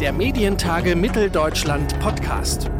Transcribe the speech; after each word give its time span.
der 0.00 0.12
Medientage 0.12 0.94
Mitteldeutschland 0.94 1.98
Podcast. 2.00 2.70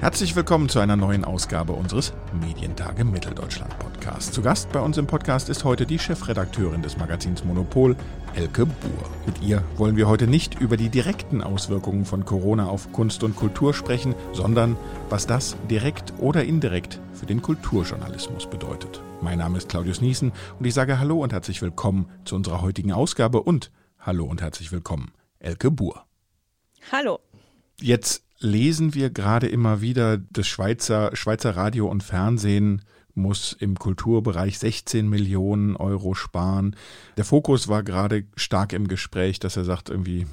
Herzlich 0.00 0.36
willkommen 0.36 0.68
zu 0.68 0.80
einer 0.80 0.96
neuen 0.96 1.24
Ausgabe 1.24 1.72
unseres 1.72 2.12
Medientage 2.38 3.04
Mitteldeutschland 3.04 3.78
Podcasts. 3.78 4.32
Zu 4.32 4.42
Gast 4.42 4.70
bei 4.72 4.80
uns 4.80 4.98
im 4.98 5.06
Podcast 5.06 5.48
ist 5.48 5.64
heute 5.64 5.86
die 5.86 5.98
Chefredakteurin 5.98 6.82
des 6.82 6.98
Magazins 6.98 7.42
Monopol, 7.44 7.96
Elke 8.34 8.66
Buhr. 8.66 9.10
Mit 9.24 9.40
ihr 9.40 9.64
wollen 9.76 9.96
wir 9.96 10.08
heute 10.08 10.26
nicht 10.26 10.60
über 10.60 10.76
die 10.76 10.90
direkten 10.90 11.42
Auswirkungen 11.42 12.04
von 12.04 12.26
Corona 12.26 12.66
auf 12.66 12.92
Kunst 12.92 13.24
und 13.24 13.34
Kultur 13.34 13.72
sprechen, 13.72 14.14
sondern 14.34 14.76
was 15.08 15.26
das 15.26 15.56
direkt 15.70 16.12
oder 16.18 16.44
indirekt 16.44 17.00
für 17.14 17.24
den 17.24 17.40
Kulturjournalismus 17.40 18.46
bedeutet. 18.46 19.00
Mein 19.22 19.38
Name 19.38 19.56
ist 19.56 19.70
Claudius 19.70 20.02
Niesen 20.02 20.32
und 20.58 20.66
ich 20.66 20.74
sage 20.74 20.98
Hallo 20.98 21.22
und 21.22 21.32
herzlich 21.32 21.62
willkommen 21.62 22.10
zu 22.26 22.36
unserer 22.36 22.60
heutigen 22.60 22.92
Ausgabe 22.92 23.40
und 23.40 23.70
Hallo 23.98 24.24
und 24.24 24.42
herzlich 24.42 24.72
willkommen, 24.72 25.12
Elke 25.42 25.70
Buhr. 25.72 26.06
Hallo. 26.92 27.18
Jetzt 27.80 28.24
lesen 28.38 28.94
wir 28.94 29.10
gerade 29.10 29.48
immer 29.48 29.80
wieder, 29.80 30.18
das 30.18 30.46
Schweizer, 30.46 31.14
Schweizer 31.16 31.56
Radio 31.56 31.88
und 31.88 32.02
Fernsehen 32.02 32.82
muss 33.14 33.52
im 33.52 33.78
Kulturbereich 33.78 34.58
16 34.58 35.08
Millionen 35.08 35.76
Euro 35.76 36.14
sparen. 36.14 36.76
Der 37.16 37.24
Fokus 37.24 37.68
war 37.68 37.82
gerade 37.82 38.24
stark 38.36 38.72
im 38.72 38.88
Gespräch, 38.88 39.38
dass 39.40 39.56
er 39.56 39.64
sagt, 39.64 39.90
irgendwie 39.90 40.26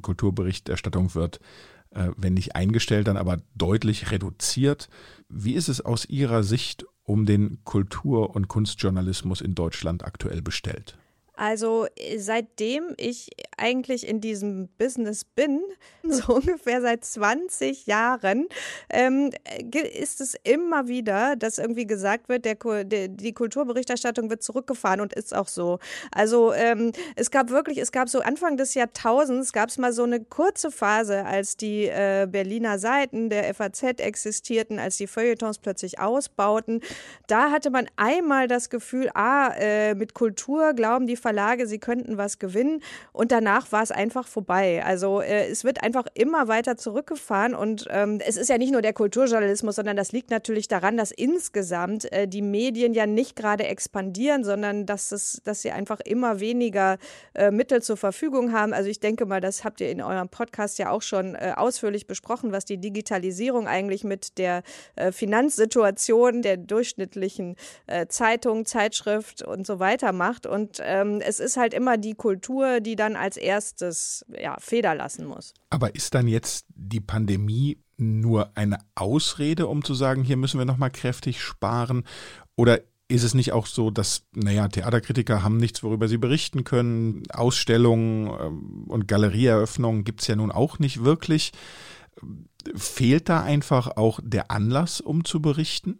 Kulturberichterstattung 0.00 1.14
wird, 1.14 1.40
äh, 1.90 2.10
wenn 2.16 2.34
nicht 2.34 2.54
eingestellt, 2.54 3.08
dann 3.08 3.16
aber 3.16 3.38
deutlich 3.54 4.12
reduziert. 4.12 4.88
Wie 5.28 5.54
ist 5.54 5.68
es 5.68 5.80
aus 5.80 6.04
Ihrer 6.06 6.44
Sicht 6.44 6.86
um 7.02 7.26
den 7.26 7.64
Kultur- 7.64 8.34
und 8.34 8.46
Kunstjournalismus 8.46 9.40
in 9.40 9.54
Deutschland 9.54 10.04
aktuell 10.04 10.40
bestellt? 10.40 10.96
Also 11.42 11.88
äh, 11.96 12.18
seitdem 12.18 12.94
ich 12.98 13.30
eigentlich 13.56 14.06
in 14.06 14.20
diesem 14.20 14.68
Business 14.78 15.24
bin, 15.24 15.60
so 16.04 16.34
ungefähr 16.34 16.80
seit 16.80 17.04
20 17.04 17.86
Jahren, 17.86 18.46
ähm, 18.88 19.32
ist 19.92 20.20
es 20.20 20.36
immer 20.44 20.86
wieder, 20.86 21.34
dass 21.34 21.58
irgendwie 21.58 21.88
gesagt 21.88 22.28
wird, 22.28 22.44
der, 22.44 22.56
die 23.08 23.32
Kulturberichterstattung 23.32 24.30
wird 24.30 24.44
zurückgefahren 24.44 25.00
und 25.00 25.14
ist 25.14 25.34
auch 25.34 25.48
so. 25.48 25.80
Also 26.12 26.52
ähm, 26.52 26.92
es 27.16 27.32
gab 27.32 27.50
wirklich, 27.50 27.78
es 27.78 27.90
gab 27.90 28.08
so 28.08 28.20
Anfang 28.20 28.56
des 28.56 28.74
Jahrtausends, 28.74 29.52
gab 29.52 29.68
es 29.68 29.78
mal 29.78 29.92
so 29.92 30.04
eine 30.04 30.22
kurze 30.22 30.70
Phase, 30.70 31.24
als 31.24 31.56
die 31.56 31.86
äh, 31.86 32.28
Berliner 32.30 32.78
Seiten 32.78 33.30
der 33.30 33.52
FAZ 33.52 33.82
existierten, 33.98 34.78
als 34.78 34.96
die 34.96 35.08
Feuilletons 35.08 35.58
plötzlich 35.58 35.98
ausbauten. 35.98 36.82
Da 37.26 37.50
hatte 37.50 37.70
man 37.70 37.88
einmal 37.96 38.46
das 38.46 38.70
Gefühl, 38.70 39.10
ah, 39.14 39.52
äh, 39.58 39.96
mit 39.96 40.14
Kultur 40.14 40.72
glauben 40.74 41.08
die 41.08 41.16
Verlage, 41.32 41.66
sie 41.66 41.78
könnten 41.78 42.18
was 42.18 42.38
gewinnen. 42.38 42.82
Und 43.14 43.32
danach 43.32 43.72
war 43.72 43.82
es 43.82 43.90
einfach 43.90 44.28
vorbei. 44.28 44.84
Also 44.84 45.22
äh, 45.22 45.48
es 45.48 45.64
wird 45.64 45.82
einfach 45.82 46.04
immer 46.12 46.46
weiter 46.46 46.76
zurückgefahren. 46.76 47.54
Und 47.54 47.86
ähm, 47.90 48.20
es 48.26 48.36
ist 48.36 48.50
ja 48.50 48.58
nicht 48.58 48.70
nur 48.70 48.82
der 48.82 48.92
Kulturjournalismus, 48.92 49.76
sondern 49.76 49.96
das 49.96 50.12
liegt 50.12 50.30
natürlich 50.30 50.68
daran, 50.68 50.98
dass 50.98 51.10
insgesamt 51.10 52.12
äh, 52.12 52.28
die 52.28 52.42
Medien 52.42 52.92
ja 52.92 53.06
nicht 53.06 53.34
gerade 53.34 53.64
expandieren, 53.64 54.44
sondern 54.44 54.84
dass, 54.84 55.10
es, 55.10 55.40
dass 55.42 55.62
sie 55.62 55.70
einfach 55.70 56.00
immer 56.00 56.38
weniger 56.38 56.98
äh, 57.32 57.50
Mittel 57.50 57.80
zur 57.80 57.96
Verfügung 57.96 58.52
haben. 58.52 58.74
Also 58.74 58.90
ich 58.90 59.00
denke 59.00 59.24
mal, 59.24 59.40
das 59.40 59.64
habt 59.64 59.80
ihr 59.80 59.88
in 59.88 60.02
eurem 60.02 60.28
Podcast 60.28 60.78
ja 60.78 60.90
auch 60.90 61.00
schon 61.00 61.34
äh, 61.34 61.54
ausführlich 61.56 62.06
besprochen, 62.06 62.52
was 62.52 62.66
die 62.66 62.76
Digitalisierung 62.76 63.66
eigentlich 63.66 64.04
mit 64.04 64.36
der 64.36 64.64
äh, 64.96 65.12
Finanzsituation 65.12 66.42
der 66.42 66.58
durchschnittlichen 66.58 67.56
äh, 67.86 68.06
Zeitung, 68.08 68.66
Zeitschrift 68.66 69.40
und 69.40 69.66
so 69.66 69.78
weiter 69.78 70.12
macht. 70.12 70.46
Und 70.46 70.82
ähm, 70.82 71.11
ähm, 71.14 71.20
es 71.24 71.40
ist 71.40 71.56
halt 71.56 71.74
immer 71.74 71.98
die 71.98 72.14
Kultur, 72.14 72.80
die 72.80 72.96
dann 72.96 73.16
als 73.16 73.36
erstes 73.36 74.24
ja, 74.28 74.56
Feder 74.58 74.94
lassen 74.94 75.26
muss. 75.26 75.54
Aber 75.70 75.94
ist 75.94 76.14
dann 76.14 76.28
jetzt 76.28 76.66
die 76.74 77.00
Pandemie 77.00 77.78
nur 77.96 78.50
eine 78.56 78.78
Ausrede, 78.94 79.66
um 79.66 79.84
zu 79.84 79.94
sagen, 79.94 80.24
hier 80.24 80.36
müssen 80.36 80.58
wir 80.58 80.64
nochmal 80.64 80.90
kräftig 80.90 81.40
sparen? 81.40 82.04
Oder 82.56 82.80
ist 83.08 83.24
es 83.24 83.34
nicht 83.34 83.52
auch 83.52 83.66
so, 83.66 83.90
dass, 83.90 84.24
naja, 84.32 84.68
Theaterkritiker 84.68 85.42
haben 85.42 85.58
nichts, 85.58 85.82
worüber 85.82 86.08
sie 86.08 86.18
berichten 86.18 86.64
können? 86.64 87.22
Ausstellungen 87.32 88.28
ähm, 88.40 88.84
und 88.88 89.06
Galerieeröffnungen 89.06 90.04
gibt 90.04 90.22
es 90.22 90.26
ja 90.26 90.36
nun 90.36 90.50
auch 90.50 90.78
nicht 90.78 91.04
wirklich. 91.04 91.52
Fehlt 92.74 93.28
da 93.28 93.42
einfach 93.42 93.96
auch 93.96 94.20
der 94.22 94.50
Anlass, 94.50 95.00
um 95.00 95.24
zu 95.24 95.42
berichten? 95.42 95.98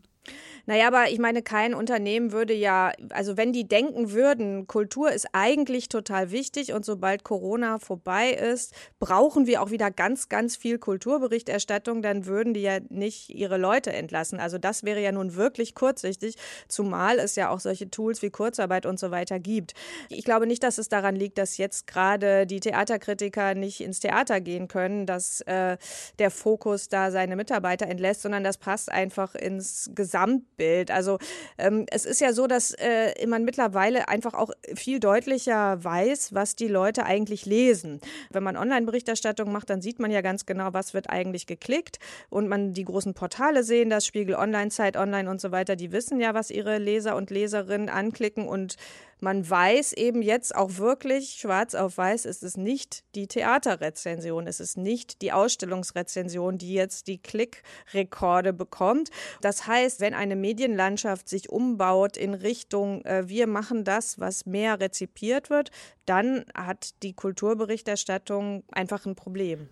Naja, 0.66 0.86
aber 0.86 1.10
ich 1.10 1.18
meine, 1.18 1.42
kein 1.42 1.74
Unternehmen 1.74 2.32
würde 2.32 2.54
ja, 2.54 2.92
also 3.10 3.36
wenn 3.36 3.52
die 3.52 3.66
denken 3.66 4.12
würden, 4.12 4.66
Kultur 4.66 5.10
ist 5.10 5.26
eigentlich 5.32 5.88
total 5.88 6.30
wichtig 6.30 6.72
und 6.72 6.84
sobald 6.84 7.24
Corona 7.24 7.78
vorbei 7.78 8.30
ist, 8.30 8.72
brauchen 9.00 9.46
wir 9.46 9.62
auch 9.62 9.70
wieder 9.70 9.90
ganz, 9.90 10.28
ganz 10.28 10.56
viel 10.56 10.78
Kulturberichterstattung, 10.78 12.00
dann 12.02 12.26
würden 12.26 12.54
die 12.54 12.62
ja 12.62 12.78
nicht 12.90 13.30
ihre 13.30 13.58
Leute 13.58 13.92
entlassen. 13.92 14.38
Also 14.38 14.58
das 14.58 14.84
wäre 14.84 15.00
ja 15.00 15.10
nun 15.10 15.34
wirklich 15.34 15.74
kurzsichtig, 15.74 16.36
zumal 16.68 17.18
es 17.18 17.34
ja 17.34 17.50
auch 17.50 17.60
solche 17.60 17.90
Tools 17.90 18.22
wie 18.22 18.30
Kurzarbeit 18.30 18.86
und 18.86 19.00
so 19.00 19.10
weiter 19.10 19.40
gibt. 19.40 19.72
Ich 20.08 20.24
glaube 20.24 20.46
nicht, 20.46 20.62
dass 20.62 20.78
es 20.78 20.88
daran 20.88 21.16
liegt, 21.16 21.38
dass 21.38 21.56
jetzt 21.56 21.88
gerade 21.88 22.46
die 22.46 22.60
Theaterkritiker 22.60 23.54
nicht 23.54 23.80
ins 23.80 23.98
Theater 23.98 24.40
gehen 24.40 24.68
können, 24.68 25.06
dass 25.06 25.40
äh, 25.42 25.76
der 26.20 26.30
Fokus 26.30 26.88
da 26.88 27.10
seine 27.10 27.34
Mitarbeiter 27.34 27.86
entlässt, 27.86 28.22
sondern 28.22 28.44
das 28.44 28.58
passt 28.58 28.92
einfach 28.92 29.34
ins 29.34 29.90
Gesamt 29.94 30.44
Bild. 30.62 30.92
Also 30.92 31.18
ähm, 31.58 31.86
es 31.90 32.06
ist 32.06 32.20
ja 32.20 32.32
so, 32.32 32.46
dass 32.46 32.72
äh, 32.78 33.26
man 33.26 33.44
mittlerweile 33.44 34.06
einfach 34.06 34.34
auch 34.34 34.50
viel 34.76 35.00
deutlicher 35.00 35.82
weiß, 35.82 36.34
was 36.34 36.54
die 36.54 36.68
Leute 36.68 37.04
eigentlich 37.04 37.46
lesen. 37.46 38.00
Wenn 38.30 38.44
man 38.44 38.56
Online-Berichterstattung 38.56 39.50
macht, 39.50 39.70
dann 39.70 39.82
sieht 39.82 39.98
man 39.98 40.12
ja 40.12 40.20
ganz 40.20 40.46
genau, 40.46 40.68
was 40.72 40.94
wird 40.94 41.10
eigentlich 41.10 41.46
geklickt. 41.46 41.98
Und 42.30 42.46
man 42.46 42.74
die 42.74 42.84
großen 42.84 43.12
Portale 43.14 43.64
sehen, 43.64 43.90
das 43.90 44.06
Spiegel 44.06 44.36
Online, 44.36 44.70
Zeit 44.70 44.96
Online 44.96 45.28
und 45.28 45.40
so 45.40 45.50
weiter, 45.50 45.74
die 45.74 45.90
wissen 45.90 46.20
ja, 46.20 46.32
was 46.32 46.52
ihre 46.52 46.78
Leser 46.78 47.16
und 47.16 47.30
Leserinnen 47.30 47.88
anklicken 47.88 48.46
und 48.46 48.76
man 49.22 49.48
weiß 49.48 49.92
eben 49.92 50.20
jetzt 50.20 50.54
auch 50.54 50.78
wirklich, 50.78 51.36
schwarz 51.40 51.74
auf 51.74 51.96
weiß, 51.96 52.24
ist 52.24 52.42
es 52.42 52.56
nicht 52.56 53.04
die 53.14 53.28
Theaterrezension, 53.28 54.48
es 54.48 54.58
ist 54.58 54.76
nicht 54.76 55.22
die 55.22 55.32
Ausstellungsrezension, 55.32 56.58
die 56.58 56.74
jetzt 56.74 57.06
die 57.06 57.18
Klickrekorde 57.18 58.52
bekommt. 58.52 59.10
Das 59.40 59.66
heißt, 59.66 60.00
wenn 60.00 60.14
eine 60.14 60.34
Medienlandschaft 60.34 61.28
sich 61.28 61.50
umbaut 61.50 62.16
in 62.16 62.34
Richtung, 62.34 63.04
äh, 63.04 63.28
wir 63.28 63.46
machen 63.46 63.84
das, 63.84 64.18
was 64.18 64.44
mehr 64.44 64.80
rezipiert 64.80 65.50
wird, 65.50 65.70
dann 66.04 66.44
hat 66.54 67.02
die 67.04 67.14
Kulturberichterstattung 67.14 68.64
einfach 68.72 69.06
ein 69.06 69.14
Problem. 69.14 69.68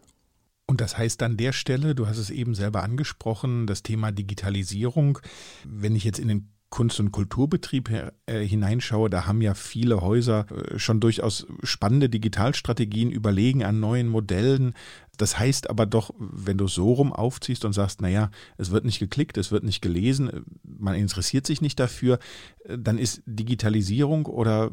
Und 0.66 0.80
das 0.80 0.96
heißt 0.96 1.24
an 1.24 1.36
der 1.36 1.52
Stelle, 1.52 1.96
du 1.96 2.06
hast 2.06 2.18
es 2.18 2.30
eben 2.30 2.54
selber 2.54 2.84
angesprochen, 2.84 3.66
das 3.66 3.82
Thema 3.82 4.12
Digitalisierung. 4.12 5.18
Wenn 5.64 5.96
ich 5.96 6.04
jetzt 6.04 6.20
in 6.20 6.28
den 6.28 6.52
Kunst- 6.70 7.00
und 7.00 7.10
Kulturbetrieb 7.10 7.90
äh, 8.26 8.46
hineinschaue, 8.46 9.10
da 9.10 9.26
haben 9.26 9.42
ja 9.42 9.54
viele 9.54 10.00
Häuser 10.00 10.46
äh, 10.50 10.78
schon 10.78 11.00
durchaus 11.00 11.46
spannende 11.64 12.08
Digitalstrategien 12.08 13.10
überlegen 13.10 13.64
an 13.64 13.80
neuen 13.80 14.08
Modellen. 14.08 14.74
Das 15.16 15.38
heißt 15.38 15.68
aber 15.68 15.84
doch, 15.84 16.14
wenn 16.18 16.56
du 16.56 16.68
so 16.68 16.92
rum 16.92 17.12
aufziehst 17.12 17.64
und 17.64 17.72
sagst, 17.72 18.00
naja, 18.00 18.30
es 18.56 18.70
wird 18.70 18.84
nicht 18.84 19.00
geklickt, 19.00 19.36
es 19.36 19.50
wird 19.50 19.64
nicht 19.64 19.82
gelesen, 19.82 20.44
man 20.62 20.94
interessiert 20.94 21.46
sich 21.46 21.60
nicht 21.60 21.78
dafür, 21.80 22.20
äh, 22.64 22.78
dann 22.78 22.98
ist 22.98 23.22
Digitalisierung 23.26 24.26
oder 24.26 24.70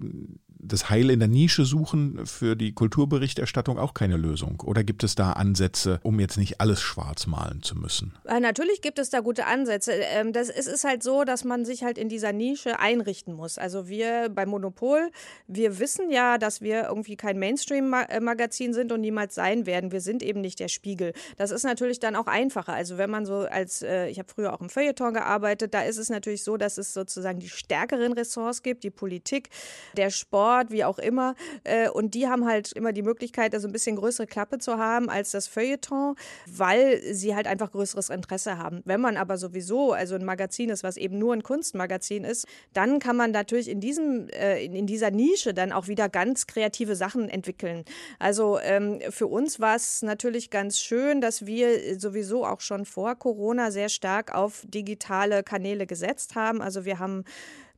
das 0.59 0.90
Heil 0.90 1.09
in 1.09 1.19
der 1.19 1.28
Nische 1.28 1.66
suchen 1.66 2.25
für 2.25 2.56
die 2.56 2.73
Kulturberichterstattung 2.73 3.78
auch 3.78 3.94
keine 3.94 4.18
Lösung? 4.18 4.62
Oder 4.62 4.84
gibt 4.84 5.03
es 5.03 5.16
da 5.16 5.34
Ansätze, 5.34 6.00
um 6.03 6.19
jetzt 6.19 6.38
nicht 6.38 6.59
alles 6.62 6.81
schwarz 6.81 7.28
malen 7.28 7.62
zu 7.63 7.75
müssen? 7.75 8.13
Äh, 8.25 8.40
natürlich 8.40 8.81
gibt 8.81 9.00
es 9.00 9.09
da 9.09 9.19
gute 9.19 9.45
Ansätze. 9.45 9.94
Ähm, 9.94 10.34
das, 10.34 10.50
es 10.50 10.68
ist 10.68 10.84
halt 10.84 11.03
so, 11.03 11.23
dass 11.23 11.44
man 11.44 11.66
sich 11.66 11.84
halt 11.84 11.97
in 11.97 12.09
dieser 12.09 12.34
Nische 12.34 12.79
einrichten 12.79 13.34
muss. 13.34 13.57
Also 13.57 13.88
wir 13.88 14.29
beim 14.29 14.50
Monopol, 14.50 15.12
wir 15.47 15.79
wissen 15.79 16.09
ja, 16.09 16.38
dass 16.38 16.62
wir 16.62 16.85
irgendwie 16.85 17.16
kein 17.16 17.38
Mainstream-Magazin 17.39 18.74
sind 18.74 18.92
und 18.92 19.01
niemals 19.01 19.36
sein 19.36 19.65
werden. 19.65 19.92
Wir 19.92 20.01
sind 20.01 20.24
eben 20.24 20.42
nicht 20.42 20.60
der 20.60 20.68
Spiegel. 20.68 21.13
Das 21.38 21.51
ist 21.51 21.63
natürlich 21.63 22.00
dann 22.00 22.15
auch 22.15 22.27
einfacher. 22.27 22.74
Also 22.74 22.98
wenn 22.98 23.10
man 23.10 23.25
so 23.25 23.39
als, 23.39 23.81
äh, 23.81 24.07
ich 24.07 24.19
habe 24.19 24.30
früher 24.33 24.53
auch 24.53 24.62
im 24.62 24.69
Feuilleton 24.69 25.13
gearbeitet, 25.13 25.74
da 25.74 25.81
ist 25.81 25.98
es 25.98 26.10
natürlich 26.10 26.44
so, 26.44 26.57
dass 26.57 26.77
es 26.77 26.94
sozusagen 26.94 27.39
die 27.39 27.50
stärkeren 27.50 28.13
Ressorts 28.13 28.63
gibt, 28.63 28.83
die 28.83 28.89
Politik, 28.89 29.50
der 29.95 30.10
Sport, 30.10 30.47
Sport, 30.48 30.72
wie 30.72 30.86
auch 30.86 30.98
immer. 30.98 31.36
Äh, 31.64 31.90
und 31.90 32.14
die 32.14 32.28
haben 32.28 32.46
halt 32.46 32.72
immer 32.72 32.94
die 32.94 33.02
Möglichkeit, 33.02 33.54
also 33.54 33.68
ein 33.68 33.74
bisschen 33.74 33.98
größere 33.98 34.28
Klappe 34.28 34.60
zu 34.60 34.78
haben 34.78 35.10
als 35.10 35.32
das 35.32 35.48
Feuilleton, 35.48 36.16
weil 36.46 37.02
sie 37.14 37.36
halt 37.36 37.48
einfach 37.48 37.72
größeres 37.72 38.10
Interesse 38.10 38.58
haben. 38.58 38.82
Wenn 38.86 39.02
man 39.02 39.18
aber 39.18 39.38
sowieso, 39.38 39.92
also 39.92 40.16
ein 40.16 40.24
Magazin 40.24 40.70
ist, 40.70 40.84
was 40.84 40.96
eben 40.96 41.20
nur 41.20 41.34
ein 41.34 41.44
Kunstmagazin 41.44 42.24
ist, 42.24 42.48
dann 42.74 43.00
kann 43.00 43.18
man 43.18 43.32
natürlich 43.32 43.70
in 43.70 43.82
diesem, 43.82 44.30
äh, 44.30 44.64
in 44.64 44.88
dieser 44.88 45.12
Nische 45.12 45.54
dann 45.54 45.74
auch 45.74 45.88
wieder 45.88 46.08
ganz 46.08 46.48
kreative 46.48 46.96
Sachen 46.96 47.28
entwickeln. 47.28 47.84
Also 48.20 48.60
ähm, 48.62 49.02
für 49.10 49.28
uns 49.28 49.60
war 49.60 49.76
es 49.76 50.02
natürlich 50.02 50.50
ganz 50.50 50.80
schön, 50.80 51.20
dass 51.20 51.46
wir 51.46 52.00
sowieso 52.00 52.46
auch 52.46 52.62
schon 52.62 52.86
vor 52.86 53.16
Corona 53.16 53.72
sehr 53.72 53.90
stark 53.90 54.34
auf 54.34 54.64
digitale 54.66 55.44
Kanäle 55.44 55.88
gesetzt 55.88 56.36
haben. 56.36 56.62
Also 56.62 56.86
wir 56.86 57.00
haben 57.00 57.26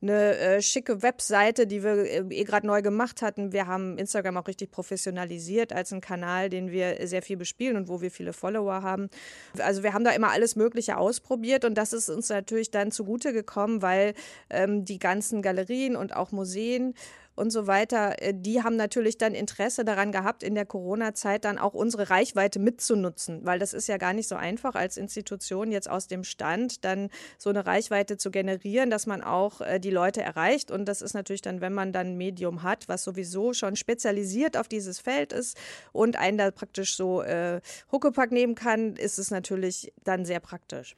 eine 0.02 0.36
äh, 0.36 0.62
schicke 0.62 1.02
Webseite, 1.02 1.66
die 1.66 1.82
wir 1.82 2.04
äh, 2.04 2.24
eh 2.30 2.44
gerade 2.44 2.66
neu 2.66 2.80
gemacht 2.82 3.22
hatten. 3.22 3.52
Wir 3.52 3.66
haben 3.66 3.98
Instagram 3.98 4.36
auch 4.38 4.48
richtig 4.48 4.70
professionalisiert 4.70 5.72
als 5.72 5.92
einen 5.92 6.00
Kanal, 6.00 6.48
den 6.48 6.70
wir 6.70 7.06
sehr 7.06 7.22
viel 7.22 7.36
bespielen 7.36 7.76
und 7.76 7.88
wo 7.88 8.00
wir 8.00 8.10
viele 8.10 8.32
Follower 8.32 8.82
haben. 8.82 9.10
Also 9.58 9.82
wir 9.82 9.92
haben 9.92 10.04
da 10.04 10.10
immer 10.12 10.30
alles 10.30 10.56
Mögliche 10.56 10.96
ausprobiert 10.96 11.64
und 11.64 11.74
das 11.74 11.92
ist 11.92 12.08
uns 12.08 12.28
natürlich 12.30 12.70
dann 12.70 12.90
zugute 12.90 13.32
gekommen, 13.32 13.82
weil 13.82 14.14
ähm, 14.48 14.84
die 14.84 14.98
ganzen 14.98 15.42
Galerien 15.42 15.96
und 15.96 16.16
auch 16.16 16.32
Museen 16.32 16.94
und 17.40 17.50
so 17.50 17.66
weiter, 17.66 18.22
äh, 18.22 18.34
die 18.36 18.62
haben 18.62 18.76
natürlich 18.76 19.16
dann 19.16 19.34
Interesse 19.34 19.84
daran 19.84 20.12
gehabt, 20.12 20.42
in 20.42 20.54
der 20.54 20.66
Corona-Zeit 20.66 21.46
dann 21.46 21.58
auch 21.58 21.72
unsere 21.72 22.10
Reichweite 22.10 22.58
mitzunutzen, 22.58 23.40
weil 23.44 23.58
das 23.58 23.72
ist 23.72 23.88
ja 23.88 23.96
gar 23.96 24.12
nicht 24.12 24.28
so 24.28 24.36
einfach 24.36 24.74
als 24.74 24.98
Institution 24.98 25.72
jetzt 25.72 25.88
aus 25.88 26.06
dem 26.06 26.22
Stand 26.22 26.84
dann 26.84 27.08
so 27.38 27.48
eine 27.48 27.64
Reichweite 27.64 28.18
zu 28.18 28.30
generieren, 28.30 28.90
dass 28.90 29.06
man 29.06 29.22
auch 29.22 29.62
äh, 29.62 29.80
die 29.80 29.90
Leute 29.90 30.20
erreicht. 30.20 30.70
Und 30.70 30.84
das 30.84 31.00
ist 31.00 31.14
natürlich 31.14 31.40
dann, 31.40 31.62
wenn 31.62 31.72
man 31.72 31.92
dann 31.92 32.08
ein 32.08 32.16
Medium 32.18 32.62
hat, 32.62 32.88
was 32.88 33.04
sowieso 33.04 33.54
schon 33.54 33.74
spezialisiert 33.74 34.58
auf 34.58 34.68
dieses 34.68 35.00
Feld 35.00 35.32
ist 35.32 35.56
und 35.92 36.16
einen 36.16 36.36
da 36.36 36.50
praktisch 36.50 36.94
so 36.94 37.22
äh, 37.22 37.62
Huckepack 37.90 38.32
nehmen 38.32 38.54
kann, 38.54 38.96
ist 38.96 39.18
es 39.18 39.30
natürlich 39.30 39.92
dann 40.04 40.26
sehr 40.26 40.40
praktisch. 40.40 40.94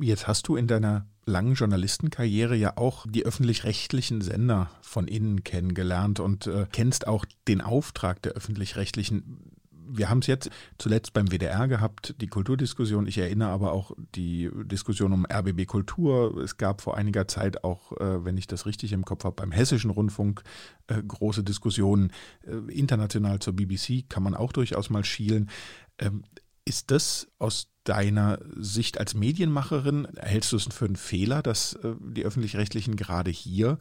Jetzt 0.00 0.28
hast 0.28 0.46
du 0.46 0.56
in 0.56 0.68
deiner 0.68 1.06
langen 1.26 1.54
Journalistenkarriere 1.54 2.54
ja 2.54 2.76
auch 2.76 3.04
die 3.08 3.26
öffentlich-rechtlichen 3.26 4.20
Sender 4.20 4.70
von 4.80 5.08
innen 5.08 5.42
kennengelernt 5.42 6.20
und 6.20 6.46
äh, 6.46 6.66
kennst 6.70 7.06
auch 7.06 7.24
den 7.48 7.60
Auftrag 7.60 8.22
der 8.22 8.32
öffentlich-rechtlichen. 8.32 9.52
Wir 9.90 10.08
haben 10.08 10.18
es 10.18 10.26
jetzt 10.26 10.50
zuletzt 10.76 11.14
beim 11.14 11.28
WDR 11.28 11.66
gehabt, 11.66 12.14
die 12.20 12.26
Kulturdiskussion. 12.28 13.06
Ich 13.06 13.18
erinnere 13.18 13.48
aber 13.48 13.72
auch 13.72 13.92
die 14.14 14.50
Diskussion 14.64 15.12
um 15.12 15.26
RBB 15.26 15.66
Kultur. 15.66 16.36
Es 16.38 16.58
gab 16.58 16.80
vor 16.80 16.96
einiger 16.96 17.26
Zeit 17.26 17.64
auch, 17.64 17.92
äh, 17.92 18.24
wenn 18.24 18.36
ich 18.36 18.46
das 18.46 18.66
richtig 18.66 18.92
im 18.92 19.04
Kopf 19.04 19.24
habe, 19.24 19.34
beim 19.34 19.50
Hessischen 19.50 19.90
Rundfunk 19.90 20.42
äh, 20.86 21.02
große 21.02 21.42
Diskussionen. 21.42 22.12
Äh, 22.46 22.72
international 22.72 23.40
zur 23.40 23.54
BBC 23.54 24.08
kann 24.08 24.22
man 24.22 24.34
auch 24.34 24.52
durchaus 24.52 24.90
mal 24.90 25.04
schielen. 25.04 25.50
Ähm, 25.98 26.22
ist 26.68 26.90
das 26.90 27.28
aus 27.38 27.68
deiner 27.84 28.38
Sicht 28.54 28.98
als 28.98 29.14
Medienmacherin, 29.14 30.06
hältst 30.18 30.52
du 30.52 30.56
es 30.56 30.66
für 30.66 30.84
einen 30.84 30.96
Fehler, 30.96 31.42
dass 31.42 31.72
äh, 31.74 31.94
die 32.00 32.24
öffentlich-rechtlichen 32.24 32.96
gerade 32.96 33.30
hier 33.30 33.78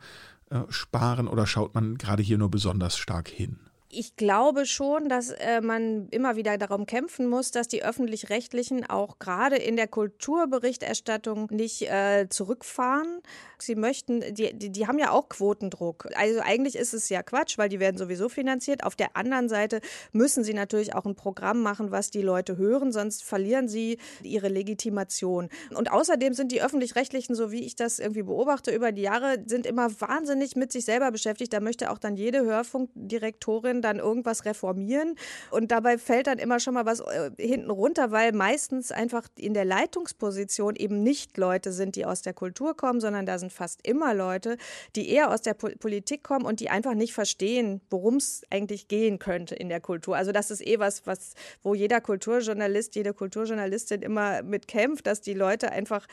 äh, 0.50 0.62
sparen 0.70 1.28
oder 1.28 1.46
schaut 1.46 1.76
man 1.76 1.98
gerade 1.98 2.24
hier 2.24 2.38
nur 2.38 2.50
besonders 2.50 2.98
stark 2.98 3.28
hin? 3.28 3.60
Ich 3.90 4.18
glaube 4.18 4.66
schon, 4.66 5.08
dass 5.08 5.30
äh, 5.30 5.62
man 5.62 6.10
immer 6.10 6.36
wieder 6.36 6.58
darum 6.58 6.86
kämpfen 6.86 7.28
muss, 7.28 7.52
dass 7.52 7.70
die 7.70 7.84
öffentlich-rechtlichen 7.84 8.90
auch 8.90 9.18
gerade 9.18 9.56
in 9.56 9.78
der 9.78 9.88
Kulturberichterstattung 9.88 11.48
nicht 11.52 11.84
äh, 11.84 12.28
zurückfahren. 12.30 13.22
Sie 13.60 13.76
möchten, 13.76 14.20
die, 14.36 14.54
die, 14.54 14.72
die, 14.72 14.88
haben 14.88 15.00
ja 15.00 15.12
auch 15.12 15.30
Quotendruck. 15.30 16.10
Also 16.16 16.42
eigentlich 16.42 16.76
ist 16.76 16.94
es 16.94 17.08
ja 17.08 17.24
Quatsch, 17.24 17.58
weil 17.58 17.70
die 17.70 17.80
werden 17.80 17.98
sowieso 17.98 18.28
finanziert. 18.28 18.84
Auf 18.84 18.98
der 18.98 19.16
anderen 19.16 19.48
Seite 19.48 19.80
müssen 20.12 20.44
sie 20.44 20.54
natürlich 20.54 20.94
auch 20.94 21.06
ein 21.06 21.16
Programm 21.16 21.62
machen, 21.62 21.90
was 21.90 22.12
die 22.12 22.22
Leute 22.22 22.58
hören, 22.58 22.92
sonst 22.92 23.24
verlieren 23.24 23.70
sie 23.70 24.00
ihre 24.22 24.50
Legitimation. 24.50 25.48
Und 25.74 25.92
außerdem 25.92 26.34
sind 26.34 26.52
die 26.52 26.62
öffentlich-rechtlichen, 26.62 27.36
so 27.36 27.54
wie 27.54 27.64
ich 27.64 27.78
das 27.78 28.00
irgendwie 28.00 28.24
beobachte 28.24 28.72
über 28.72 28.92
die 28.92 29.04
Jahre, 29.04 29.38
sind 29.46 29.66
immer 29.66 29.90
wahnsinnig 30.02 30.58
mit 30.58 30.74
sich 30.74 30.84
selber 30.84 31.10
beschäftigt. 31.12 31.54
Da 31.54 31.62
möchte 31.62 31.90
auch 31.90 32.00
dann 32.00 32.18
jede 32.18 32.42
Hörfunkdirektorin 32.42 33.77
dann 33.82 34.00
irgendwas 34.00 34.46
reformieren. 34.46 35.16
Und 35.52 35.72
dabei 35.72 35.98
fällt 35.98 36.28
dann 36.28 36.40
immer 36.40 36.60
schon 36.60 36.74
mal 36.74 36.86
was 36.86 37.00
äh, 37.02 37.32
hinten 37.38 37.70
runter, 37.70 38.12
weil 38.12 38.32
meistens 38.32 38.92
einfach 38.92 39.28
in 39.38 39.54
der 39.54 39.66
Leitungsposition 39.66 40.76
eben 40.76 41.04
nicht 41.04 41.38
Leute 41.38 41.72
sind, 41.72 41.96
die 41.96 42.06
aus 42.06 42.22
der 42.22 42.34
Kultur 42.34 42.76
kommen, 42.76 43.00
sondern 43.00 43.26
da 43.26 43.40
sind 43.40 43.54
fast 43.54 43.86
immer 43.88 44.14
Leute, 44.14 44.58
die 44.96 45.10
eher 45.10 45.32
aus 45.32 45.42
der 45.42 45.54
po 45.54 45.68
Politik 45.80 46.24
kommen 46.24 46.46
und 46.46 46.60
die 46.60 46.70
einfach 46.70 46.94
nicht 46.94 47.14
verstehen, 47.14 47.82
worum 47.90 48.16
es 48.16 48.42
eigentlich 48.50 48.88
gehen 48.88 49.20
könnte 49.20 49.56
in 49.56 49.70
der 49.70 49.82
Kultur. 49.82 50.16
Also 50.16 50.32
das 50.32 50.50
ist 50.50 50.66
eh 50.66 50.80
was, 50.80 51.06
was, 51.06 51.34
wo 51.62 51.76
jeder 51.76 52.02
Kulturjournalist, 52.02 52.96
jede 52.96 53.14
Kulturjournalistin 53.14 54.02
immer 54.02 54.44
mit 54.44 54.68
kämpft, 54.68 55.08
dass 55.08 55.22
die 55.22 55.34
Leute 55.34 55.72
einfach 55.72 56.08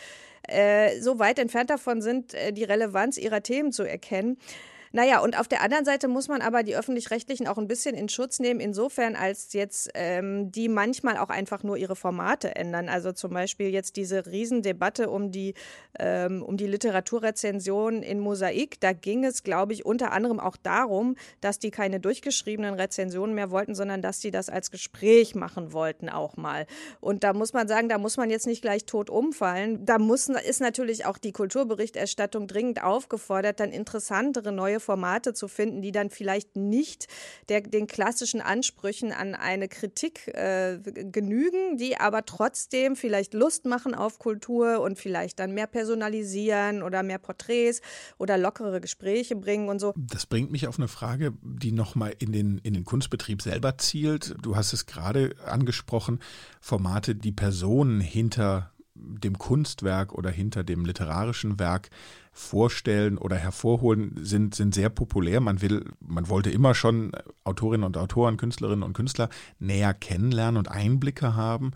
äh, 0.49 1.01
so 1.01 1.19
weit 1.19 1.39
entfernt 1.39 1.71
davon 1.71 2.03
sind, 2.03 2.35
äh, 2.35 2.53
die 2.53 2.65
Relevanz 2.65 3.17
ihrer 3.17 3.43
Themen 3.43 3.73
zu 3.73 3.83
erkennen. 3.83 4.39
Naja, 4.95 5.19
und 5.19 5.37
auf 5.37 5.49
der 5.49 5.61
anderen 5.61 5.85
Seite 5.85 6.07
muss 6.07 6.29
man 6.29 6.41
aber 6.41 6.63
die 6.63 6.77
öffentlich-rechtlichen 6.77 7.49
auch 7.49 7.59
ein 7.59 7.67
bisschen 7.67 7.97
in 7.97 8.09
Schutz 8.09 8.39
nehmen, 8.39 8.61
insofern 8.61 9.17
als 9.17 9.53
jetzt 9.53 9.91
ähm, 9.95 10.53
die 10.53 10.69
manchmal 10.69 11.17
auch 11.17 11.31
einfach 11.31 11.65
nur 11.65 11.77
ihre 11.77 11.97
Formate 11.97 12.55
ändern. 12.55 12.89
Also 12.89 13.11
zum 13.11 13.33
Beispiel 13.33 13.71
jetzt 13.71 13.97
diese 13.97 14.25
Riesendebatte 14.25 15.11
um 15.11 15.33
die, 15.33 15.55
ähm, 15.99 16.45
um 16.45 16.57
die 16.57 16.69
Literaturrezension 16.69 18.05
in 18.05 18.21
Mosaik. 18.21 18.79
Da 18.79 18.93
ging 18.93 19.25
es, 19.25 19.43
glaube 19.43 19.73
ich, 19.73 19.85
unter 19.85 20.13
anderem 20.13 20.39
auch 20.39 20.57
darum, 20.57 21.17
dass 21.41 21.59
die 21.59 21.73
keine 21.73 21.99
durchgeschriebenen 21.99 22.75
Rezensionen 22.75 23.35
mehr 23.35 23.51
wollten, 23.51 23.75
sondern 23.75 24.01
dass 24.01 24.21
die 24.21 24.31
das 24.31 24.49
als 24.49 24.71
Gespräch 24.71 25.35
machen 25.35 25.73
wollten 25.73 26.09
auch 26.09 26.37
mal. 26.37 26.69
Und 27.01 27.25
da 27.25 27.33
muss 27.33 27.53
man 27.53 27.67
sagen, 27.67 27.89
da 27.89 27.99
muss 27.99 28.17
man 28.17 28.31
jetzt 28.31 28.47
nicht 28.47 28.63
gleich 28.63 28.85
tot 28.85 29.11
umfallen. 29.11 29.85
Da 29.85 29.99
muss, 29.99 30.29
ist 30.29 30.61
natürlich 30.61 31.05
auch 31.05 31.19
die 31.19 31.33
Kulturberichterstattung 31.33 32.47
dringend 32.47 32.81
aufgefordert, 32.85 33.59
dann 33.59 33.73
interessantere 33.73 34.53
neue 34.53 34.84
Formate 34.85 35.35
zu 35.35 35.49
finden, 35.49 35.83
die 35.83 35.93
dann 35.93 36.11
vielleicht 36.11 36.57
nicht 36.57 37.09
der, 37.49 37.63
den 37.63 37.87
klassischen 37.87 38.41
Ansprüchen 38.41 39.13
an 39.13 39.35
eine 39.35 39.69
Kritik 39.69 40.29
äh, 40.29 40.79
genügen, 40.79 41.77
die 41.77 41.97
aber 41.97 42.25
trotzdem 42.25 42.97
vielleicht 42.97 43.35
Lust 43.35 43.65
machen 43.65 43.95
auf 43.95 44.19
Kultur 44.19 44.81
und 44.81 44.99
vielleicht 44.99 45.41
dann 45.41 45.53
mehr 45.53 45.67
personalisieren 45.67 46.83
oder 46.83 47.03
mehr 47.03 47.19
Porträts 47.19 47.81
oder 48.19 48.39
lockere 48.39 48.81
Gespräche 48.81 49.37
bringen 49.37 49.69
und 49.69 49.81
so. 49.81 49.93
Das 49.97 50.27
bringt 50.27 50.53
mich 50.53 50.69
auf 50.69 50.79
eine 50.79 50.89
Frage, 50.89 51.33
die 51.43 51.73
nochmal 51.73 52.15
in 52.19 52.33
den, 52.33 52.59
in 52.59 52.75
den 52.75 52.85
Kunstbetrieb 52.85 53.43
selber 53.43 53.79
zielt. 53.79 54.35
Du 54.43 54.57
hast 54.57 54.73
es 54.73 54.87
gerade 54.87 55.35
angesprochen, 55.45 56.21
Formate, 56.61 57.15
die 57.15 57.33
Personen 57.33 58.01
hinter 58.01 58.74
dem 59.07 59.39
Kunstwerk 59.39 60.13
oder 60.13 60.31
hinter 60.31 60.65
dem 60.65 60.85
literarischen 60.85 61.59
Werk 61.59 61.91
vorstellen 62.33 63.19
oder 63.19 63.37
hervorholen, 63.37 64.17
sind, 64.25 64.55
sind 64.55 64.75
sehr 64.75 64.89
populär. 64.89 65.41
Man 65.41 65.63
will, 65.63 65.85
man 66.01 66.29
wollte 66.29 66.51
immer 66.51 66.75
schon 66.75 67.13
Autorinnen 67.45 67.85
und 67.85 67.97
Autoren, 67.97 68.37
Künstlerinnen 68.37 68.83
und 68.83 68.93
Künstler 68.93 69.29
näher 69.59 69.95
kennenlernen 69.95 70.59
und 70.59 70.69
Einblicke 70.69 71.35
haben. 71.37 71.73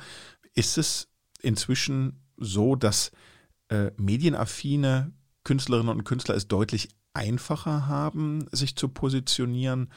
Ist 0.55 0.79
es 0.79 1.09
inzwischen 1.41 2.25
so, 2.37 2.77
dass 2.77 3.13
äh, 3.69 3.91
medienaffine 3.97 5.13
Künstlerinnen 5.45 5.91
und 5.91 6.05
Künstler 6.05 6.35
es 6.35 6.49
deutlich 6.49 6.89
einfacher 7.15 7.87
haben, 7.87 8.47
sich 8.53 8.77
zu 8.77 8.89
positionieren, 8.89 9.91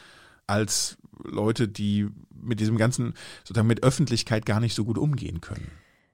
als 0.48 0.98
Leute, 1.24 1.68
die 1.68 2.10
mit 2.34 2.60
diesem 2.60 2.78
ganzen, 2.78 3.14
sozusagen 3.44 3.68
mit 3.68 3.84
Öffentlichkeit 3.84 4.46
gar 4.46 4.60
nicht 4.60 4.76
so 4.76 4.86
gut 4.86 4.98
umgehen 4.98 5.40
können? 5.40 5.72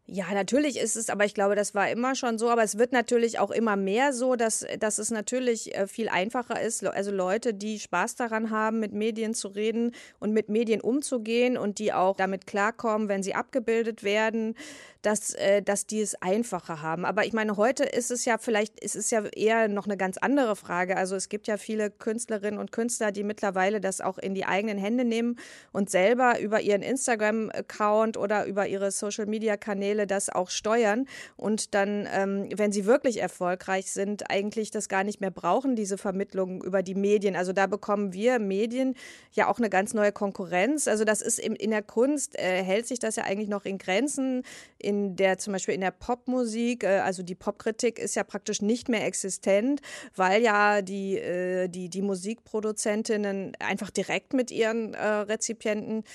Ja, 0.10 0.34
natürlich 0.34 0.78
ist 0.80 0.96
es, 0.96 1.10
aber 1.10 1.26
ich 1.26 1.34
glaube, 1.34 1.56
das 1.56 1.76
war 1.76 1.92
immer 1.92 2.16
schon 2.16 2.38
so. 2.38 2.50
Aber 2.50 2.64
es 2.64 2.78
wird 2.78 2.94
natürlich 2.94 3.40
auch 3.40 3.52
immer 3.52 3.76
mehr 3.76 4.14
so, 4.14 4.38
dass, 4.38 4.66
dass 4.80 5.00
es 5.00 5.12
natürlich 5.12 5.76
äh, 5.76 5.86
viel 5.86 6.08
einfacher 6.08 6.62
ist. 6.62 6.86
Also 6.86 7.12
Leute, 7.12 7.54
die 7.54 7.78
Spaß 7.78 8.16
daran 8.16 8.50
haben, 8.50 8.80
mit 8.80 8.94
Medien 8.94 9.34
zu 9.34 9.50
reden 9.50 9.94
und 10.20 10.32
mit 10.32 10.48
Medien 10.48 10.80
umzugehen 10.80 11.58
und 11.58 11.80
die 11.80 11.92
auch 11.92 12.16
damit 12.16 12.48
klarkommen, 12.48 13.10
wenn 13.10 13.22
sie 13.22 13.36
abgebildet 13.36 14.02
werden, 14.04 14.56
dass, 15.02 15.34
äh, 15.34 15.62
dass 15.62 15.86
die 15.86 16.02
es 16.02 16.22
einfacher 16.22 16.82
haben. 16.82 17.06
Aber 17.06 17.26
ich 17.26 17.34
meine, 17.34 17.58
heute 17.58 17.84
ist 17.84 18.12
es 18.12 18.26
ja 18.26 18.38
vielleicht, 18.38 18.80
ist 18.80 18.96
es 18.96 19.10
ja 19.12 19.26
eher 19.26 19.68
noch 19.68 19.86
eine 19.86 19.98
ganz 19.98 20.18
andere 20.18 20.56
Frage. 20.56 20.98
Also 20.98 21.16
es 21.16 21.30
gibt 21.30 21.48
ja 21.48 21.58
viele 21.58 21.90
Künstlerinnen 21.90 22.60
und 22.60 22.72
Künstler, 22.72 23.12
die 23.12 23.24
mittlerweile 23.24 23.82
das 23.82 24.02
auch 24.02 24.18
in 24.18 24.34
die 24.34 24.46
eigenen 24.46 24.78
Hände 24.78 25.06
nehmen 25.06 25.38
und 25.72 25.90
selber 25.90 26.40
über 26.40 26.62
ihren 26.62 26.82
Instagram-Account 26.82 28.18
oder 28.18 28.46
über 28.46 28.68
ihre 28.68 28.92
Social-Media-Kanäle 28.92 29.78
Kanäle 29.78 30.08
das 30.08 30.30
auch 30.30 30.50
steuern 30.50 31.06
und 31.36 31.74
dann, 31.74 32.08
ähm, 32.12 32.50
wenn 32.56 32.72
sie 32.72 32.86
wirklich 32.86 33.22
erfolgreich 33.22 33.92
sind, 33.92 34.30
eigentlich 34.30 34.72
das 34.72 34.90
gar 34.90 35.04
nicht 35.04 35.22
mehr 35.22 35.32
brauchen, 35.32 35.76
diese 35.76 35.98
Vermittlung 35.98 36.64
über 36.64 36.84
die 36.84 36.96
Medien. 36.96 37.36
Also 37.36 37.54
da 37.54 37.68
bekommen 37.68 38.14
wir 38.14 38.40
Medien 38.40 38.96
ja 39.34 39.48
auch 39.48 39.60
eine 39.60 39.70
ganz 39.70 39.94
neue 39.94 40.12
Konkurrenz. 40.12 40.88
Also 40.88 41.04
das 41.04 41.22
ist 41.22 41.40
in, 41.40 41.56
in 41.56 41.72
der 41.72 41.84
Kunst, 41.84 42.38
äh, 42.40 42.64
hält 42.64 42.88
sich 42.88 43.00
das 43.00 43.16
ja 43.16 43.24
eigentlich 43.24 43.50
noch 43.50 43.66
in 43.66 43.78
Grenzen. 43.78 44.44
In 44.88 45.18
der, 45.18 45.38
zum 45.38 45.52
Beispiel 45.52 45.76
in 45.76 45.82
der 45.82 45.92
Popmusik, 45.92 46.86
äh, 46.86 47.00
also 47.00 47.22
die 47.22 47.36
Popkritik 47.36 48.00
ist 48.00 48.16
ja 48.16 48.24
praktisch 48.24 48.62
nicht 48.62 48.88
mehr 48.88 49.06
existent, 49.06 49.82
weil 50.16 50.42
ja 50.42 50.82
die, 50.82 51.18
äh, 51.18 51.68
die, 51.68 51.90
die 51.90 52.02
Musikproduzentinnen 52.02 53.52
einfach 53.60 53.90
direkt 53.90 54.32
mit 54.32 54.50
ihren 54.50 54.94
äh, 54.94 55.06
Rezipienten 55.06 56.06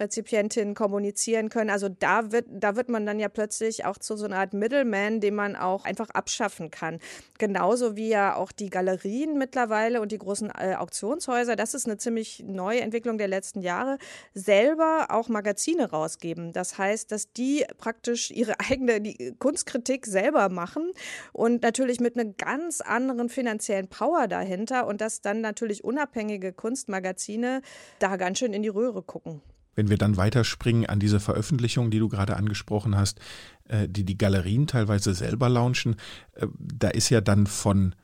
Rezipientinnen 0.00 0.74
kommunizieren 0.74 1.48
können. 1.48 1.70
Also 1.70 1.88
da 1.88 2.32
wird, 2.32 2.46
da 2.50 2.76
wird 2.76 2.88
man 2.88 3.06
dann 3.06 3.18
ja 3.18 3.28
plötzlich 3.28 3.84
auch 3.84 3.98
zu 3.98 4.16
so 4.16 4.24
einer 4.24 4.38
Art 4.38 4.54
Middleman, 4.54 5.20
den 5.20 5.34
man 5.34 5.56
auch 5.56 5.84
einfach 5.84 6.10
abschaffen 6.10 6.70
kann. 6.70 6.98
Genauso 7.38 7.96
wie 7.96 8.08
ja 8.08 8.34
auch 8.36 8.52
die 8.52 8.70
Galerien 8.70 9.38
mittlerweile 9.38 10.00
und 10.00 10.12
die 10.12 10.18
großen 10.18 10.50
äh, 10.50 10.74
Auktionshäuser, 10.76 11.56
das 11.56 11.74
ist 11.74 11.86
eine 11.86 11.98
ziemlich 11.98 12.42
neue 12.46 12.80
Entwicklung 12.80 13.18
der 13.18 13.28
letzten 13.28 13.60
Jahre, 13.60 13.98
selber 14.34 15.06
auch 15.10 15.28
Magazine 15.28 15.90
rausgeben. 15.90 16.52
Das 16.52 16.78
heißt, 16.78 17.12
dass 17.12 17.32
die 17.32 17.64
praktisch 17.78 18.30
ihre 18.30 18.58
eigene 18.70 19.00
die 19.00 19.34
Kunstkritik 19.38 20.06
selber 20.06 20.48
machen 20.48 20.92
und 21.32 21.62
natürlich 21.62 22.00
mit 22.00 22.18
einer 22.18 22.32
ganz 22.32 22.80
anderen 22.80 23.28
finanziellen 23.28 23.88
Power 23.88 24.26
dahinter 24.26 24.86
und 24.86 25.00
dass 25.00 25.20
dann 25.20 25.40
natürlich 25.40 25.84
unabhängige 25.84 26.52
Kunstmagazine 26.52 27.62
da 27.98 28.16
ganz 28.16 28.38
schön 28.38 28.52
in 28.52 28.62
die 28.62 28.68
Röhre 28.68 29.02
gucken. 29.02 29.42
Wenn 29.74 29.88
wir 29.88 29.98
dann 29.98 30.16
weiterspringen 30.16 30.86
an 30.86 31.00
diese 31.00 31.20
Veröffentlichung, 31.20 31.90
die 31.90 31.98
du 31.98 32.08
gerade 32.08 32.36
angesprochen 32.36 32.96
hast, 32.96 33.20
äh, 33.68 33.88
die 33.88 34.04
die 34.04 34.18
Galerien 34.18 34.66
teilweise 34.66 35.14
selber 35.14 35.48
launchen, 35.48 35.96
äh, 36.34 36.46
da 36.58 36.88
ist 36.88 37.10
ja 37.10 37.20
dann 37.20 37.46
von 37.46 37.94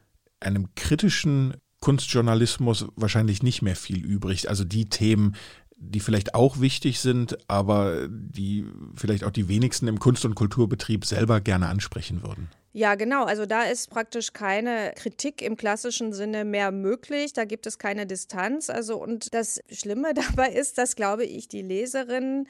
einem 0.40 0.68
kritischen 0.74 1.54
Kunstjournalismus 1.80 2.86
wahrscheinlich 2.96 3.42
nicht 3.42 3.62
mehr 3.62 3.76
viel 3.76 4.04
übrig. 4.04 4.48
Also 4.48 4.64
die 4.64 4.88
Themen, 4.88 5.36
die 5.76 6.00
vielleicht 6.00 6.34
auch 6.34 6.60
wichtig 6.60 7.00
sind, 7.00 7.38
aber 7.48 8.08
die 8.08 8.66
vielleicht 8.94 9.24
auch 9.24 9.30
die 9.30 9.48
wenigsten 9.48 9.86
im 9.86 10.00
Kunst- 10.00 10.24
und 10.24 10.34
Kulturbetrieb 10.34 11.04
selber 11.04 11.40
gerne 11.40 11.68
ansprechen 11.68 12.22
würden. 12.22 12.48
Ja, 12.78 12.94
genau. 12.94 13.24
Also 13.24 13.44
da 13.44 13.64
ist 13.64 13.90
praktisch 13.90 14.32
keine 14.32 14.92
Kritik 14.94 15.42
im 15.42 15.56
klassischen 15.56 16.12
Sinne 16.12 16.44
mehr 16.44 16.70
möglich. 16.70 17.32
Da 17.32 17.44
gibt 17.44 17.66
es 17.66 17.80
keine 17.80 18.06
Distanz. 18.06 18.70
Also 18.70 19.02
und 19.02 19.34
das 19.34 19.60
Schlimme 19.68 20.14
dabei 20.36 20.50
ist, 20.50 20.78
dass, 20.78 20.94
glaube 20.94 21.24
ich, 21.24 21.48
die 21.48 21.62
Leserinnen 21.62 22.46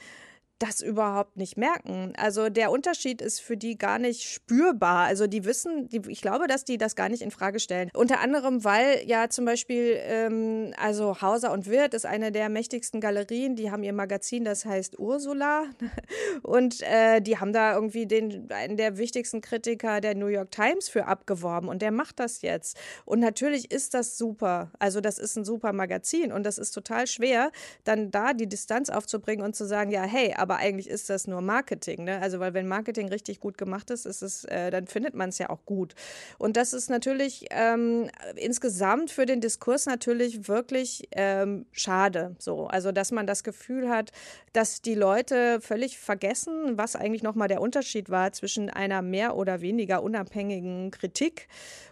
das 0.59 0.81
überhaupt 0.81 1.37
nicht 1.37 1.57
merken. 1.57 2.13
Also 2.17 2.49
der 2.49 2.71
Unterschied 2.71 3.23
ist 3.23 3.41
für 3.41 3.57
die 3.57 3.79
gar 3.79 3.99
nicht 3.99 4.25
spürbar. 4.25 5.07
Also 5.07 5.27
die 5.27 5.45
wissen, 5.45 5.89
die, 5.89 6.03
ich 6.09 6.21
glaube, 6.21 6.49
dass 6.49 6.65
die 6.65 6.79
das 6.79 6.97
gar 6.97 7.09
nicht 7.09 7.23
in 7.23 7.31
Frage 7.31 7.61
stellen. 7.61 7.91
Unter 7.95 8.21
anderem, 8.21 8.65
weil 8.65 9.03
ja 9.07 9.29
zum 9.29 9.45
Beispiel, 9.45 9.99
ähm, 10.01 10.73
also 10.77 11.21
Hauser 11.23 11.53
und 11.53 11.67
Wirth 11.71 11.95
ist 11.95 12.07
eine 12.07 12.33
der 12.33 12.49
mächtigsten 12.49 13.01
Galerien. 13.01 13.55
Die 13.55 13.71
haben 13.71 13.85
ihr 13.85 13.93
Magazin, 13.93 14.45
das 14.45 14.65
heißt 14.65 14.99
Ursula. 14.99 15.65
Und 16.43 16.83
äh, 16.83 17.21
die 17.21 17.39
haben 17.39 17.53
da 17.53 17.75
irgendwie 17.75 18.07
den, 18.07 18.51
einen 18.51 18.77
der 18.77 18.99
wichtigsten 18.99 19.41
Kritiker 19.41 20.01
der 20.01 20.15
New 20.15 20.27
York 20.27 20.51
Times 20.51 20.89
für 20.89 21.07
abgeworben. 21.07 21.69
Und 21.69 21.83
der 21.83 21.91
macht 21.91 22.21
das 22.21 22.43
jetzt. 22.43 22.77
Und 23.05 23.21
natürlich 23.21 23.71
ist 23.71 23.95
das 23.95 24.19
super. 24.19 24.71
Also 24.79 25.01
das 25.01 25.19
ist 25.19 25.37
ein 25.37 25.45
super 25.45 25.73
Magazin. 25.73 26.33
Und 26.33 26.45
das 26.45 26.59
ist 26.59 26.73
total 26.73 27.07
schwer, 27.07 27.51
dann 27.85 28.11
da 28.11 28.33
die 28.33 28.49
Distanz 28.49 28.91
aufzubringen 28.91 29.45
und 29.45 29.55
zu 29.55 29.67
sagen, 29.67 29.91
ja, 29.91 30.03
hey, 30.03 30.35
aber 30.37 30.48
aber 30.49 30.57
eigentlich 30.57 30.89
ist 30.89 31.11
das 31.11 31.27
nur 31.27 31.43
Marketing. 31.43 32.05
Ne? 32.05 32.23
Also, 32.23 32.41
weil 32.41 32.55
wenn 32.55 32.67
Marketing 32.67 33.09
richtig 33.09 33.39
gut 33.39 33.59
gemacht 33.59 33.91
ist, 33.91 34.07
ist 34.07 34.23
es, 34.23 34.45
äh, 34.45 34.71
dann 34.71 34.87
findet 34.87 35.15
man 35.15 35.29
es 35.29 35.37
ja 35.37 35.51
auch 35.51 35.67
gut. 35.67 35.95
Und 36.39 36.57
das 36.57 36.73
ist 36.73 36.89
natürlich 36.89 37.45
ähm, 37.51 38.09
insgesamt 38.35 39.11
für 39.11 39.27
den 39.27 39.43
Diskurs 39.43 39.85
natürlich 39.85 40.49
wirklich 40.49 41.07
ähm, 41.13 41.67
schade. 41.71 42.35
So, 42.39 42.67
also 42.67 42.93
dass 42.93 43.13
man 43.13 43.27
das 43.27 43.45
Gefühl 43.45 43.91
hat, 43.91 44.11
dass 44.55 44.81
die 44.81 44.95
Leute 44.95 45.61
völlig 45.61 45.99
vergessen, 45.99 46.79
was 46.79 46.97
eigentlich 46.97 47.23
nochmal 47.23 47.49
der 47.49 47.61
Unterschied 47.61 48.09
war 48.09 48.33
zwischen 48.33 48.71
einer 48.71 49.03
mehr 49.03 49.37
oder 49.37 49.61
weniger 49.61 50.03
unabhängigen 50.03 50.91
Kritik 50.93 51.49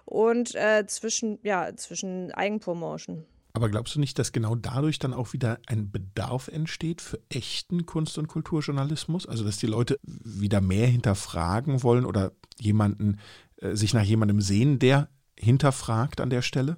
und 0.07 0.55
äh, 0.55 0.87
zwischen, 0.87 1.39
ja, 1.43 1.77
zwischen 1.77 2.33
Eigenpromotion. 2.33 3.27
Aber 3.57 3.71
glaubst 3.71 3.95
du 3.95 4.01
nicht, 4.01 4.19
dass 4.19 4.33
genau 4.33 4.55
dadurch 4.55 4.99
dann 4.99 5.15
auch 5.15 5.33
wieder 5.33 5.59
ein 5.67 5.91
Bedarf 5.91 6.49
entsteht 6.49 7.01
für 7.01 7.19
echten 7.31 7.87
Kunst- 7.87 8.19
und 8.19 8.29
Kulturjournalismus? 8.29 9.25
Also, 9.25 9.45
dass 9.45 9.57
die 9.57 9.67
Leute 9.67 9.99
wieder 10.03 10.61
mehr 10.61 10.87
hinterfragen 10.87 11.83
wollen 11.83 12.05
oder 12.05 12.33
jemanden, 12.59 13.19
äh, 13.57 13.75
sich 13.75 13.95
nach 13.95 14.03
jemandem 14.03 14.43
sehen, 14.43 14.79
der 14.79 15.09
hinterfragt 15.39 16.21
an 16.21 16.29
der 16.29 16.43
Stelle? 16.43 16.77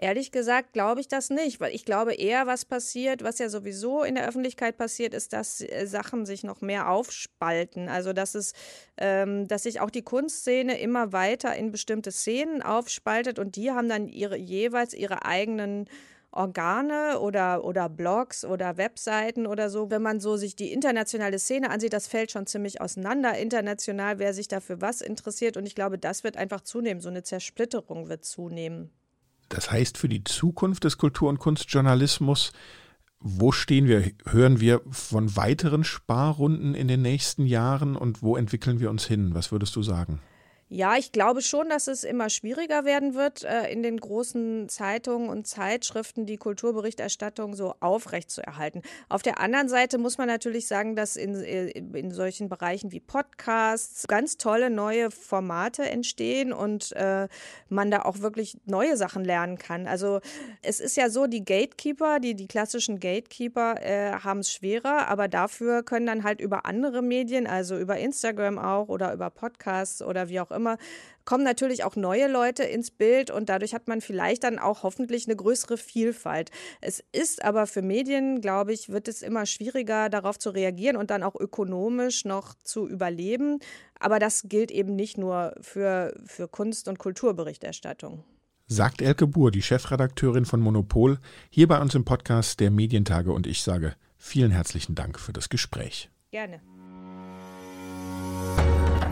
Ehrlich 0.00 0.30
gesagt 0.30 0.72
glaube 0.74 1.00
ich 1.00 1.08
das 1.08 1.28
nicht, 1.28 1.60
weil 1.60 1.74
ich 1.74 1.84
glaube 1.84 2.14
eher, 2.14 2.46
was 2.46 2.64
passiert, 2.64 3.24
was 3.24 3.40
ja 3.40 3.48
sowieso 3.48 4.04
in 4.04 4.14
der 4.14 4.28
Öffentlichkeit 4.28 4.76
passiert, 4.76 5.12
ist, 5.12 5.32
dass 5.32 5.60
äh, 5.60 5.86
Sachen 5.86 6.24
sich 6.24 6.44
noch 6.44 6.60
mehr 6.60 6.88
aufspalten. 6.88 7.88
Also 7.88 8.12
dass 8.12 8.36
es, 8.36 8.52
ähm, 8.96 9.48
dass 9.48 9.64
sich 9.64 9.80
auch 9.80 9.90
die 9.90 10.02
Kunstszene 10.02 10.78
immer 10.80 11.12
weiter 11.12 11.56
in 11.56 11.72
bestimmte 11.72 12.12
Szenen 12.12 12.62
aufspaltet 12.62 13.40
und 13.40 13.56
die 13.56 13.72
haben 13.72 13.88
dann 13.88 14.06
ihre 14.08 14.36
jeweils 14.36 14.94
ihre 14.94 15.24
eigenen 15.24 15.88
Organe 16.30 17.18
oder, 17.20 17.64
oder 17.64 17.88
Blogs 17.88 18.44
oder 18.44 18.76
Webseiten 18.76 19.46
oder 19.46 19.70
so. 19.70 19.90
Wenn 19.90 20.02
man 20.02 20.20
so 20.20 20.36
sich 20.36 20.54
die 20.54 20.72
internationale 20.72 21.38
Szene 21.40 21.70
ansieht, 21.70 21.92
das 21.92 22.06
fällt 22.06 22.30
schon 22.30 22.46
ziemlich 22.46 22.80
auseinander 22.80 23.36
international, 23.36 24.18
wer 24.20 24.34
sich 24.34 24.46
dafür 24.46 24.80
was 24.80 25.00
interessiert. 25.00 25.56
Und 25.56 25.66
ich 25.66 25.74
glaube, 25.74 25.98
das 25.98 26.24
wird 26.24 26.36
einfach 26.36 26.60
zunehmen. 26.60 27.00
So 27.00 27.08
eine 27.08 27.22
Zersplitterung 27.22 28.08
wird 28.08 28.24
zunehmen. 28.24 28.92
Das 29.48 29.70
heißt, 29.70 29.98
für 29.98 30.08
die 30.08 30.24
Zukunft 30.24 30.84
des 30.84 30.98
Kultur- 30.98 31.28
und 31.28 31.38
Kunstjournalismus, 31.38 32.52
wo 33.20 33.50
stehen 33.50 33.88
wir? 33.88 34.10
Hören 34.26 34.60
wir 34.60 34.82
von 34.90 35.36
weiteren 35.36 35.84
Sparrunden 35.84 36.74
in 36.74 36.88
den 36.88 37.02
nächsten 37.02 37.46
Jahren 37.46 37.96
und 37.96 38.22
wo 38.22 38.36
entwickeln 38.36 38.80
wir 38.80 38.90
uns 38.90 39.06
hin? 39.06 39.34
Was 39.34 39.50
würdest 39.50 39.74
du 39.76 39.82
sagen? 39.82 40.20
Ja, 40.70 40.96
ich 40.98 41.12
glaube 41.12 41.40
schon, 41.40 41.70
dass 41.70 41.86
es 41.86 42.04
immer 42.04 42.28
schwieriger 42.28 42.84
werden 42.84 43.14
wird, 43.14 43.42
äh, 43.42 43.72
in 43.72 43.82
den 43.82 43.98
großen 43.98 44.68
Zeitungen 44.68 45.30
und 45.30 45.46
Zeitschriften 45.46 46.26
die 46.26 46.36
Kulturberichterstattung 46.36 47.54
so 47.54 47.74
aufrechtzuerhalten. 47.80 48.82
Auf 49.08 49.22
der 49.22 49.40
anderen 49.40 49.70
Seite 49.70 49.96
muss 49.96 50.18
man 50.18 50.26
natürlich 50.26 50.66
sagen, 50.66 50.94
dass 50.94 51.16
in, 51.16 51.34
äh, 51.36 51.68
in 51.70 52.10
solchen 52.10 52.50
Bereichen 52.50 52.92
wie 52.92 53.00
Podcasts 53.00 54.06
ganz 54.08 54.36
tolle 54.36 54.68
neue 54.68 55.10
Formate 55.10 55.88
entstehen 55.88 56.52
und 56.52 56.92
äh, 56.92 57.28
man 57.70 57.90
da 57.90 58.02
auch 58.02 58.18
wirklich 58.18 58.58
neue 58.66 58.98
Sachen 58.98 59.24
lernen 59.24 59.56
kann. 59.56 59.86
Also 59.86 60.20
es 60.60 60.80
ist 60.80 60.98
ja 60.98 61.08
so, 61.08 61.26
die 61.26 61.46
Gatekeeper, 61.46 62.20
die, 62.20 62.34
die 62.34 62.46
klassischen 62.46 63.00
Gatekeeper 63.00 63.76
äh, 63.80 64.12
haben 64.22 64.40
es 64.40 64.52
schwerer, 64.52 65.08
aber 65.08 65.28
dafür 65.28 65.82
können 65.82 66.04
dann 66.04 66.24
halt 66.24 66.42
über 66.42 66.66
andere 66.66 67.00
Medien, 67.00 67.46
also 67.46 67.78
über 67.78 67.96
Instagram 67.96 68.58
auch 68.58 68.88
oder 68.88 69.14
über 69.14 69.30
Podcasts 69.30 70.02
oder 70.02 70.28
wie 70.28 70.40
auch 70.40 70.50
immer, 70.50 70.57
immer, 70.58 70.76
kommen 71.24 71.44
natürlich 71.44 71.84
auch 71.84 71.94
neue 71.94 72.26
Leute 72.26 72.62
ins 72.62 72.90
Bild 72.90 73.30
und 73.30 73.48
dadurch 73.48 73.74
hat 73.74 73.86
man 73.86 74.00
vielleicht 74.00 74.44
dann 74.44 74.58
auch 74.58 74.82
hoffentlich 74.82 75.26
eine 75.26 75.36
größere 75.36 75.76
Vielfalt. 75.76 76.50
Es 76.80 77.04
ist 77.12 77.44
aber 77.44 77.66
für 77.66 77.82
Medien, 77.82 78.40
glaube 78.40 78.72
ich, 78.72 78.88
wird 78.88 79.08
es 79.08 79.22
immer 79.22 79.44
schwieriger, 79.44 80.08
darauf 80.08 80.38
zu 80.38 80.50
reagieren 80.50 80.96
und 80.96 81.10
dann 81.10 81.22
auch 81.22 81.34
ökonomisch 81.34 82.24
noch 82.24 82.54
zu 82.64 82.88
überleben. 82.88 83.58
Aber 84.00 84.18
das 84.18 84.44
gilt 84.48 84.70
eben 84.70 84.96
nicht 84.96 85.18
nur 85.18 85.54
für, 85.60 86.14
für 86.24 86.48
Kunst- 86.48 86.88
und 86.88 86.98
Kulturberichterstattung. 86.98 88.24
Sagt 88.66 89.02
Elke 89.02 89.26
Buhr, 89.26 89.50
die 89.50 89.62
Chefredakteurin 89.62 90.44
von 90.44 90.60
Monopol, 90.60 91.18
hier 91.50 91.68
bei 91.68 91.80
uns 91.80 91.94
im 91.94 92.04
Podcast 92.04 92.60
der 92.60 92.70
Medientage 92.70 93.32
und 93.32 93.46
ich 93.46 93.62
sage 93.62 93.94
vielen 94.16 94.50
herzlichen 94.50 94.94
Dank 94.94 95.18
für 95.18 95.32
das 95.32 95.48
Gespräch. 95.48 96.10
Gerne. 96.30 96.60